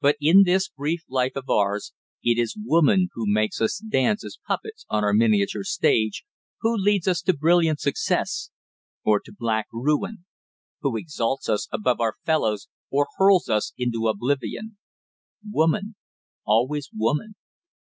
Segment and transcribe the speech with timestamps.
[0.00, 4.38] But in this brief life of ours it is woman who makes us dance as
[4.46, 6.24] puppets on our miniature stage,
[6.62, 8.50] who leads us to brilliant success
[9.04, 10.24] or to black ruin,
[10.80, 14.78] who exalts us above our fellows or hurls us into oblivion.
[15.46, 15.96] Woman
[16.46, 17.34] always woman.